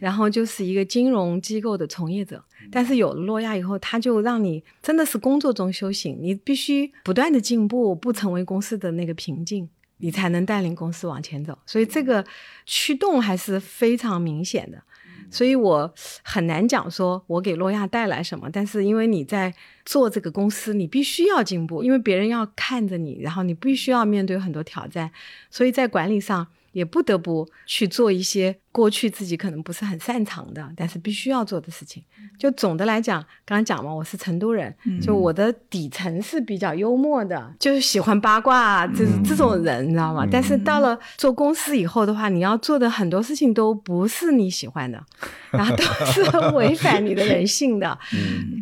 [0.01, 2.45] 然后就是一个金融机构的从业者。
[2.73, 11.57] 但是有了诺亚以后，他就让你真的是工作中修行，你必须不断的进步，不成为公司的那个瓶颈，你才能带领公司往前走。
[11.67, 12.25] 所以这个
[12.67, 14.83] 驱动还是非常明显的。
[15.31, 25.11] 所以我很难讲说我给诺亚带来什么，但是因为你在做这个公司，你必须要进步，因为别人要看着你，然后你必须要面对很多挑战，
[25.51, 28.59] 所以在管理上也不得不去做一些。
[28.73, 32.03] 过去自己可能不是很擅长的，但是必须要做的事情。
[32.39, 40.25] 就总的来讲，刚刚讲嘛，我是成都人，就我的底层是比较幽默的，就是喜欢八卦，就是这种人，你知道吗？
[40.31, 45.05] 但是到了做公司以后的话，你要做的很多事情都不是你喜欢的，
[45.51, 46.23] 然后都 是
[46.55, 47.99] 违反你的人性的。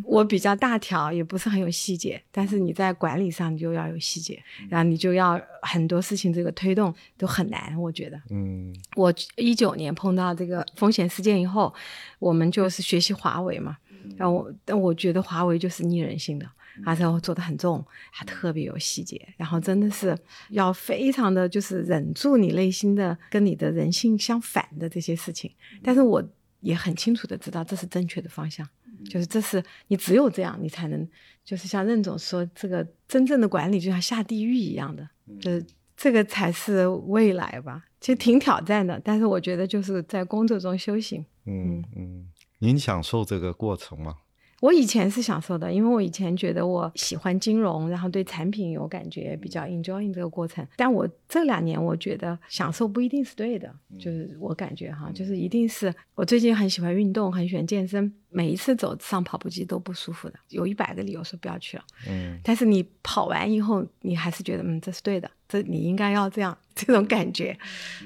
[0.03, 8.19] 我比较大条，也不是很有细节，但是你在管理上你就要有细节，然后你就要很多事情这个推动都很难，我觉得。
[8.31, 9.93] 嗯，我一九年。
[9.99, 11.73] 碰到这个风险事件以后，
[12.19, 13.75] 我们就是学习华为嘛。
[14.17, 16.45] 然后，我但我觉得华为就是逆人性的，
[16.85, 19.21] 而且做的很重，还特别有细节。
[19.35, 20.17] 然后真的是
[20.51, 25.51] 要非常的就是忍住你内心的跟你的人性相反的这些事情。
[25.83, 26.23] 但是我
[26.61, 28.65] 也很清楚的知道这是正确的方向，
[29.09, 31.07] 就是这是你只有这样，你才能
[31.43, 35.07] 就是像任总说，这个真正的管理就像下地狱一样的，
[35.41, 35.65] 就是
[36.01, 37.83] 这个才是未来吧。
[37.99, 41.25] 其实挺挑战的，但是我觉得就是在工作中修行。
[41.45, 42.25] 嗯嗯，
[42.59, 44.15] 您享受这个过程吗？
[44.61, 50.65] 我以前是享受的，因为我以前觉得我喜欢金融，然后对产品有感觉，比较 enjoying 这个过程。
[50.77, 61.83] 但我这两年我觉得享受不一定是对的，就是我感觉哈，就是一定是我最近很喜欢运动，很喜欢健身，每一次走上跑步机都不舒服的，有一百个理由说不要去了。
[62.07, 67.57] 嗯，但是你跑完以后，你还是觉得嗯这是对的，这你应该要这样 这种感觉。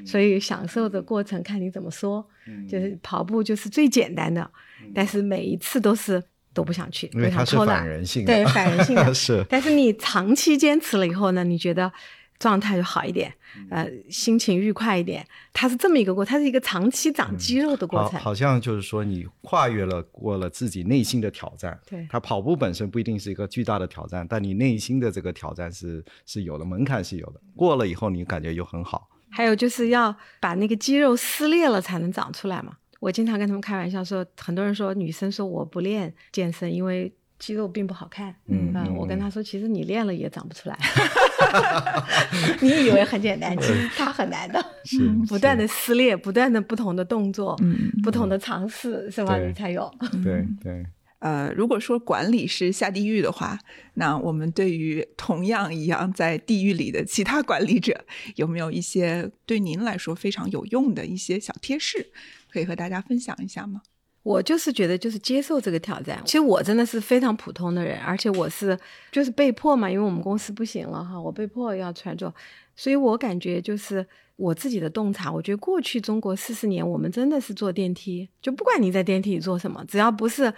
[0.06, 2.26] 所以享受的过程看你怎么说，
[2.70, 4.50] 就是跑步就是最简单的，
[4.94, 6.24] 但是每一次都是。
[6.56, 9.10] 都不想去，因为它是反人性的，对反人性的。
[9.12, 11.92] 是，但是你长期坚持了以后呢，你觉得
[12.40, 13.34] 状态就好一点，
[13.70, 15.26] 呃，心情愉快一点。
[15.54, 18.20] 它是这么一个过，它是一个长期长肌肉的过程。
[18.20, 21.80] 好像就是说，你跨越了过了自己内心的挑战。
[21.86, 27.40] 对，它跑步本身不一定是一个巨大的挑战，但你内心的这个挑战是是有的，门槛是有的。
[27.56, 29.10] 过了以后，你感觉又很好。
[29.30, 32.78] 还有就是要把那个肌肉撕裂了才能长出来嘛。
[33.00, 37.14] 我经常跟他们开玩笑说，很多人说女生说我不练健身，因为
[37.44, 38.34] 肌肉并不好看。
[38.48, 40.78] 嗯，我跟他说，其实你练了也长不出来。
[42.62, 44.66] 你以为很简单，其实它很难的。
[44.86, 49.38] 是，不断的撕裂，不断的不同的动作，嗯不同的尝试，是吧？
[49.38, 49.94] 你才有。
[50.24, 50.86] 对对。
[51.20, 53.60] 呃，如果说管理是下地狱的话，
[53.96, 62.08] 那我们对于同样一样在地狱里的其他管理者，有没有一些对您来说非常有用的一些小贴士？
[62.50, 63.82] 可以和大家分享一下吗？
[64.24, 66.22] 我就是觉得，就是接受这个挑战。
[66.26, 68.78] 其实我真的是非常普通的人，而且我是
[69.12, 72.34] 就是被迫嘛，因为我们公司不行了哈，我被迫要出来做。
[72.76, 74.06] 所以我感觉就是
[74.38, 80.52] 我自己的洞察，我觉得过去中国四十年，我们真的是坐电梯，就不管你在电梯里做什么，只要不是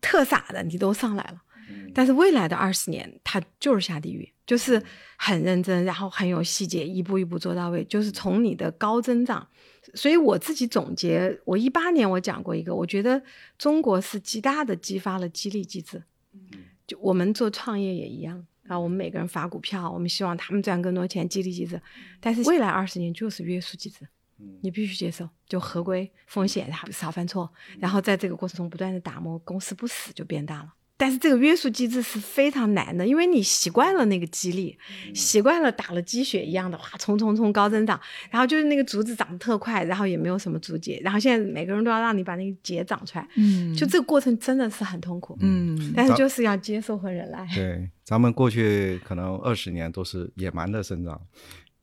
[0.00, 1.42] 特傻的，你都上来了。
[1.92, 4.80] 但是未来的二十年，它就是下地狱，就是
[5.16, 9.44] 很认真，然后很有细节，一步一步做到位，就是从你的高增长。
[9.96, 13.20] 所以我自己总结，我一八年我讲过一个，我觉得
[13.58, 16.00] 中国是极大的激发了激励机制，
[16.86, 21.80] 就我们做创业也一样啊，我们每个人发股票，我们希望他们赚更多钱，激励机制。
[22.20, 24.06] 但是未来二十年就是约束机制，
[24.60, 30.74] 你必须接受，就合规风险，少犯错，然后在这个过程中不断的打磨，公司不死就变大了。
[30.96, 34.76] 但是这个约束机制是非常难的，因为你习惯了那个激励，
[35.14, 47.46] 习惯了打了鸡血一样的哇冲冲冲高增长，然后就是那个竹子长得特快，然后也没有什么竹节，然后现在每个人都要让你把那个节长出来，嗯，就这个过程真的是很痛苦，嗯，但是就是要接受和忍耐。
[47.54, 51.20] 对，咱们过去可能二十年都是野蛮的生长，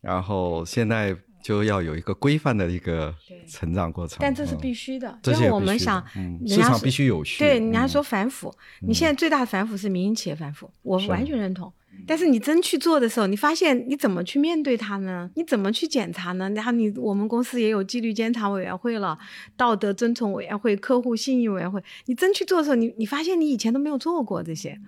[0.01, 1.15] 然后现在。
[1.43, 3.13] 就要有一个规范的一个
[3.47, 5.19] 成长过程，但这是必须的。
[5.25, 6.03] 因为我们想，
[6.47, 7.43] 市场必须有序。
[7.43, 8.51] 对，人家说反腐，
[8.81, 11.71] 你现在最大的反腐是民营企业反腐，我完全认同。
[12.07, 15.29] 但是你真去做的时候，你发现你怎么去面对它呢？
[15.35, 16.49] 你怎么去检查呢？
[16.51, 19.17] 然后你我们公司也有纪律监察委员会了，
[19.55, 21.83] 道德遵从委员会、客户信誉委员会。
[22.05, 24.79] 你真去做的时候，你你发现你以前都没有做过这些。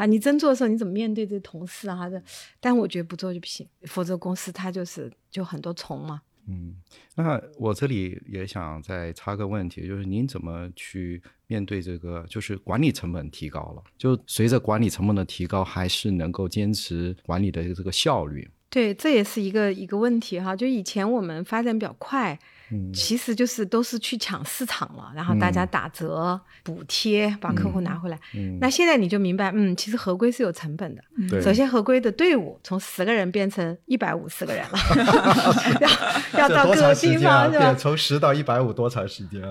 [0.00, 2.08] 啊，你真做的时候你怎么面对这同事啊？
[2.08, 2.22] 这，
[2.58, 6.22] 但我觉得不做就不行，否则公司它就是就很多虫嘛。
[6.48, 6.74] 嗯，
[7.16, 18.50] 那我这里也想再插个问题，就是您怎么去面对这个，就是管理成本提高了，就随着管理成本的提高，还是能够坚持管理的这个效率？
[18.70, 20.56] 对，这也是一个一个问题哈。
[20.56, 22.38] 就以前我们发展比较快，
[22.72, 28.18] 嗯其实就是都是去抢市场了，然后大家打折、补贴把客户拿回来。
[28.34, 31.02] 嗯，那现在你就明白，嗯，其实合规是有成本的。
[31.28, 34.78] 对首先，合规的队伍从十个人变成一百五十个人了，
[36.38, 37.74] 要要到各个地方是吧？
[37.74, 39.42] 从十到一百五多长时间？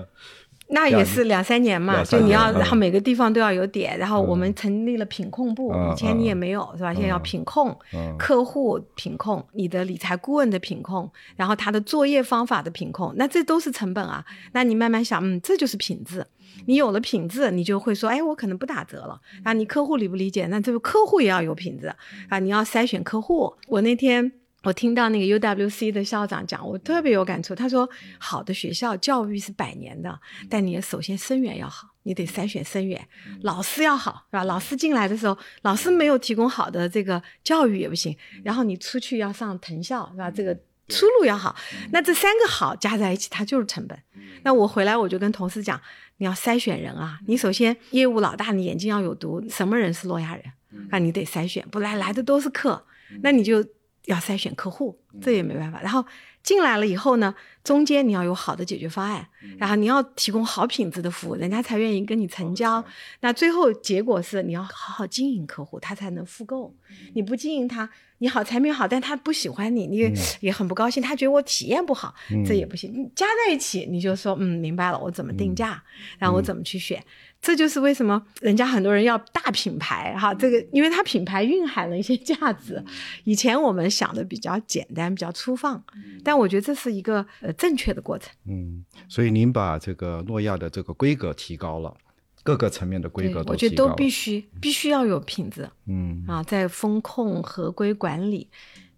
[0.70, 6.94] 啊那也是两三年嘛，两三就你要，然后每个地方都要有点，然后我们成立了品控部，嗯以前你也没有是吧？
[6.94, 14.24] 现在要嗯品控，嗯客户品控，你的理财顾问的品控，然后他的作业方法的品控，那这都是成本啊。
[14.52, 16.24] 那你慢慢想，嗯，这就是品质。
[16.66, 19.20] 你有了品质，你就会说，哎，我可能不打折了。
[19.42, 20.46] 啊，你客户理不理解？
[20.46, 21.92] 那这个客户也要有品质
[22.28, 23.54] 啊，你要筛选客户。
[23.68, 24.32] 我那天。
[24.62, 27.54] 我听到那个 UWC 的校长讲，我特别有感触。
[27.54, 27.88] 他说，
[28.18, 33.00] 好的学校教育是百年的，但你首先生源要好，你得筛选生源，
[33.42, 34.44] 老师要好，是吧？
[34.44, 38.14] 老师进来的时候，老师没有提供好的这个教育也不行。
[38.44, 40.30] 然后你出去要上藤校，是吧？
[40.30, 40.54] 这个
[40.88, 41.56] 出路要好。
[41.90, 43.98] 那这三个好加在一起，它就是成本。
[44.42, 45.80] 那我回来我就跟同事讲，
[46.18, 50.44] 你要筛选人啊，你首先业务老大，你眼睛要有毒，什么人是诺亚人？
[50.90, 52.84] 那你得筛选，不来来的都是客，
[53.22, 53.64] 那你就
[54.12, 55.80] 要筛选客户，这也没办法。
[55.80, 56.04] 然后
[56.42, 59.26] 进来了以后呢，中间你要有好的解决方案，
[59.58, 62.84] 然后你要提供好品质的服务，人家才愿意跟你成交。
[63.20, 66.74] 那最后结果是你要好好经营客户，他才能复购。
[67.14, 67.88] 你不经营他，
[68.18, 72.14] 你好产品好，但他不喜欢你，你也也很不高兴，他觉得我体验不好，
[72.46, 72.92] 这也不行。
[72.92, 75.82] 你加在一起，你就说嗯，明白了，我怎么定价，
[76.18, 77.02] 然后我怎么去选。
[77.42, 82.84] 这就是为什么人家很多人要大品牌哈，这个因为它品牌蕴含了一些价值。
[83.24, 85.82] 以前我们想的比较简单，比较粗放，
[86.22, 88.30] 但我觉得这是一个呃正确的过程。
[88.46, 91.96] 嗯，所以您把这个诺亚的这个规格提高了，
[92.42, 98.50] 各个层面的规格，都我觉得都提高了必须必须要有品质嗯啊，在风控合规管理，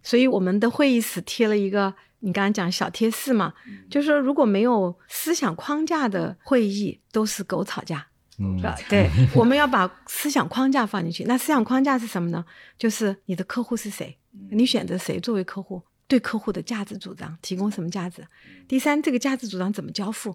[0.03, 1.95] 所以我们的会议室贴了一个。
[2.24, 3.53] 你刚刚讲小贴士嘛，
[3.90, 8.07] 就是说如果没有思想框架的会议，都是狗吵架。
[8.39, 8.76] 嗯是吧？
[8.89, 11.24] 对，我们要把思想框架放进去。
[11.24, 12.45] 那思想框架是什么呢？
[12.78, 14.16] 就是你的客户是谁，
[14.51, 18.26] 你选择谁作为客户，对客户的价值主张，提供什么价值。
[18.66, 20.35] 第三，这个价值主张怎么交付？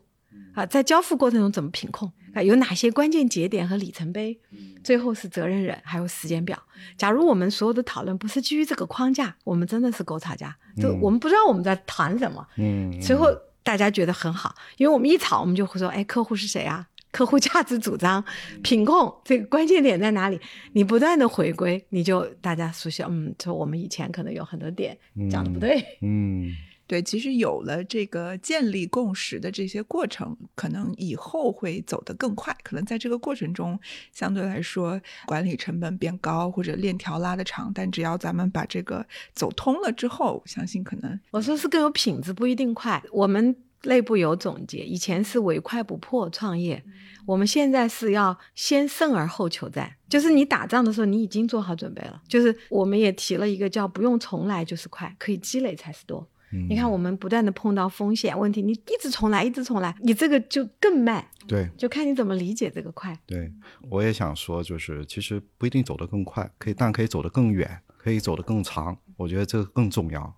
[0.54, 2.12] 啊，在交付过程中怎么品控？
[2.36, 4.40] 啊，有哪些关键节点和里程碑？
[4.84, 6.62] 最后是责任人，还有时间表。
[6.96, 12.46] 假如我们所有的讨论不是基于这个框架，我们真的是狗吵架，就嗯我们不知道我们在谈什么。
[12.58, 13.26] 嗯，随后
[13.64, 16.88] 大家觉得很好，因为我们一吵，我们就会说，哎，客户是谁啊？
[17.18, 18.24] 客户价值主张、
[18.62, 20.40] 品控这个关键点在哪里？
[20.74, 24.96] 你不断的回归，你就大家熟悉，嗯，就我们以前可能有很多点
[25.32, 26.54] 讲的不对，嗯
[26.86, 32.56] 对，其实有了这个建立共识的这些过程，可能以后会走得更快。
[32.62, 33.80] 可能在这个过程中，
[34.14, 37.72] 相对来说管理成本变高，或者链条拉得长。
[37.74, 39.04] 但只要咱们把这个
[39.34, 43.04] 走通了之后，相信可能我说是更有品质，不一定快。
[43.12, 46.84] 我们内部有总结，以前是唯快不破创业，
[47.26, 52.22] 我们现在是要先胜而后求战，就是你打仗的时候，你已经做好准备了。
[52.28, 56.28] 就是我们也提了一个叫不用重来就是快，可以积累才是多。
[56.54, 63.18] 嗯，你看，我们不断的碰到风险问题，你一直重来，一直重来，你这个就更慢，对就看你怎么理解这个快。
[63.26, 63.52] 对，
[63.90, 68.98] 我也想说，就是其实不一定走得更快，可以，但可以走得更远，可以走得更长。
[69.18, 70.38] 我觉得这个更重要。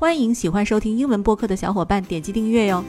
[0.00, 2.82] 欢迎喜欢收听英文播客的小伙伴点击订阅哟。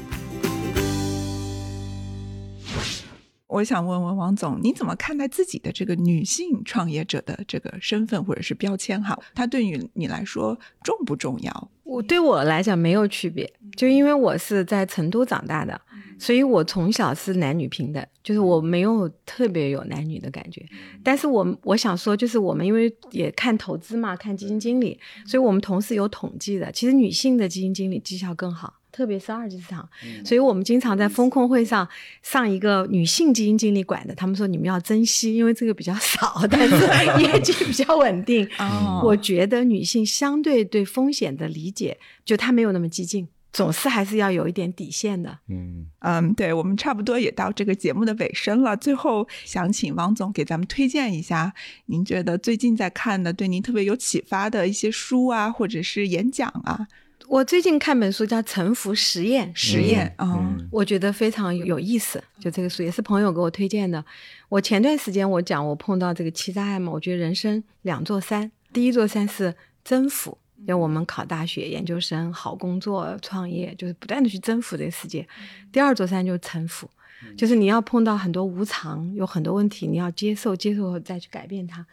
[3.48, 9.04] 我想问问王总，你怎么看待自己的这个女性创业者的这个身份或者是标签？
[9.04, 11.70] 哈，它对于你来说重不重要？
[11.92, 15.80] 我对我来讲没有区别，就因为我是在成都长大的，
[16.18, 20.66] 所以我从小是男女平等，就是我没有特别有男女的感觉。
[21.04, 28.76] 但是我我想说，就是我们因为也看投资嘛，看基金经理，所以我们同时有统计的，其实女性的基金经理绩效更好。
[28.92, 29.88] 特别是二级市场。
[30.26, 31.88] 所以我们经常在风控会上
[32.22, 36.76] 上一个女性基金经理管的，他们说你们要珍惜，因为这个比较少，但是
[37.22, 38.48] 业绩比较稳定。
[38.60, 45.40] 哦我觉得女性相对对风险的理解，就她没有那么激进，总是还是要有一点底线的。
[45.50, 48.78] 嗯，嗯，对，我们差不多也到这个节目的尾声了。
[48.78, 51.54] 最后想请王总给咱们推荐一下，
[51.88, 56.88] 您觉得最近在看的、对您特别有启发的一些书啊，或者是演讲啊、
[57.32, 62.22] 我最近看本书叫《沉浮实验》，实验啊、嗯我觉得非常有意思。
[62.38, 64.04] 就这个书也是朋友给我推荐的。
[64.50, 70.38] 我前段时间我讲我碰到这个欺诈案嘛，我觉得人生两座山，第一座山是征服。
[70.68, 75.26] 就我们考大学、研究生、好工作、创业，就是不断的去征服这个世界。
[75.72, 76.90] 第二座山就是沉浮，
[77.38, 81.86] 就是你要碰到很多无常，有很多问题，你要接受，接受后再去改变它。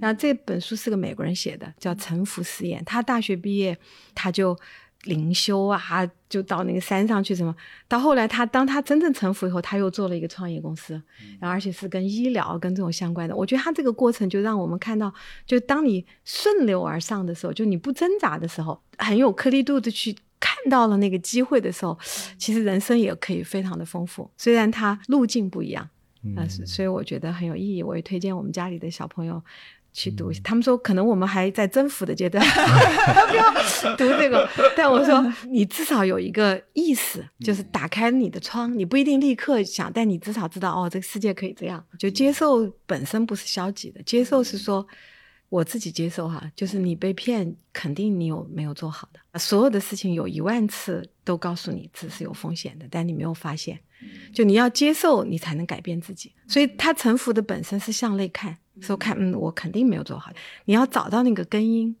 [0.00, 2.80] 然后这本书是个美国人写的，叫《沉浮实验》。
[2.86, 3.76] 他大学毕业，
[4.14, 4.58] 他就
[5.04, 5.80] 灵修啊，
[6.28, 7.54] 就到那个山上去什么。
[7.86, 11.00] 到后来他当他真正成佛以后，他又做了一个创业公司，
[11.38, 13.36] 然后而且是跟医疗跟这种相关的。
[13.36, 15.12] 我觉得他这个过程就让我们看到，
[15.46, 20.16] 就当你顺流而上的时候，就你不挣扎的时候，很有颗粒度的去。
[20.38, 21.98] 看到了那个机会的时候，
[22.36, 25.88] 其实人生也可以非常的丰富，虽然它路径不一样，
[26.36, 27.82] 啊、是所以我觉得很有意义。
[27.82, 29.42] 我也推荐我们家里的小朋友
[29.96, 30.30] 去读。
[30.44, 32.44] 他们说可能我们还在征服的阶段，
[33.30, 33.50] 不要
[33.96, 34.46] 读这个。
[34.76, 41.82] 但我说你至少有一个意识，就是打开你的窗，你不一定立刻想，但你至少知道哦，这个世界可以这样。
[41.98, 44.86] 就接受本身不是消极的，接受是说。
[45.48, 49.38] 我自己接受哈，就是你被骗，肯定你有没有做好的。
[49.38, 53.78] 所有的事情有一万次都告诉你这是有风险的，但你没有发现。
[54.32, 56.32] 就你要接受，你才能改变自己。
[56.46, 60.30] 所以他臣服的本身是向内看，说看，嗯，我肯定没有做好。
[60.64, 61.94] 你要找到那个根因，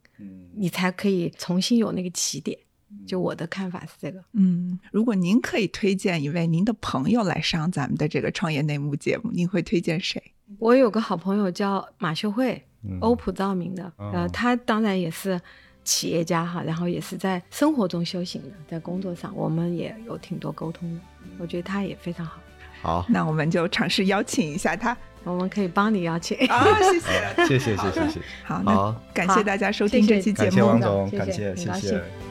[0.54, 2.58] 你才可以重新有那个起点。
[3.06, 4.22] 就我的看法是这个。
[4.32, 10.22] 嗯，如果您可以推荐一位您的朋友来上咱们的这个创业内幕节目，您会推荐谁？
[10.58, 12.64] 我有个好朋友叫马秀慧，
[13.00, 15.38] 欧普照明的，哦呃，他当然也是
[15.82, 21.00] 企业家哈，然后也是在生活中修行的，在工作上我们也有挺多沟通的，
[21.38, 22.40] 我觉得他也非常好，
[22.82, 26.36] 好，那我们就尝试邀请一下他我们可以帮你邀请。
[26.48, 27.46] 啊， 谢谢。
[27.46, 30.68] 谢谢谢谢谢谢，好，那，感谢大家收听谢谢这期节感谢目。
[30.68, 32.25] 王总，谢谢感谢谢很高兴谢。